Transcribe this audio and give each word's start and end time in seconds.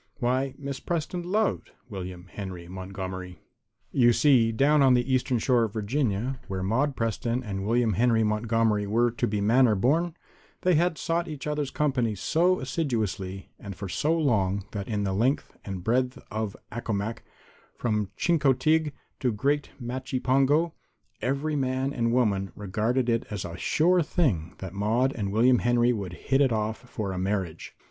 Why, 0.15 0.55
Miss 0.57 0.79
Preston 0.79 1.21
loved 1.21 1.73
William 1.87 2.25
Henry 2.25 2.67
Montgomery. 2.67 3.39
You 3.91 4.13
see, 4.13 4.51
down 4.51 4.81
on 4.81 4.95
the 4.95 5.13
Eastern 5.13 5.37
Shore 5.37 5.65
of 5.65 5.73
Virginia, 5.73 6.39
where 6.47 6.63
Maude 6.63 6.95
Preston 6.95 7.43
and 7.43 7.67
William 7.67 7.93
Henry 7.93 8.23
Montgomery 8.23 8.87
were 8.87 9.11
to 9.11 9.27
the 9.27 9.41
manor 9.41 9.75
born, 9.75 10.15
they 10.61 10.73
had 10.73 10.97
sought 10.97 11.27
each 11.27 11.45
other's 11.45 11.69
company 11.69 12.15
so 12.15 12.59
assiduously 12.59 13.51
and 13.59 13.75
for 13.75 13.87
so 13.87 14.17
long 14.17 14.65
that 14.71 14.87
in 14.87 15.03
the 15.03 15.13
length 15.13 15.55
and 15.63 15.83
breadth 15.83 16.17
of 16.31 16.57
Accomac 16.71 17.21
from 17.75 18.09
Chincoteague 18.17 18.93
to 19.19 19.31
Great 19.31 19.69
Machipongo 19.79 20.73
every 21.21 21.55
man 21.55 21.93
and 21.93 22.11
woman 22.11 22.51
regarded 22.55 23.07
it 23.07 23.27
as 23.29 23.45
a 23.45 23.55
sure 23.55 24.01
thing 24.01 24.55
that 24.57 24.73
Maude 24.73 25.13
and 25.13 25.31
William 25.31 25.59
Henry 25.59 25.93
would 25.93 26.13
hit 26.13 26.41
it 26.41 26.51
off 26.51 26.79
for 26.89 27.11
a 27.11 27.19
marriage. 27.19 27.75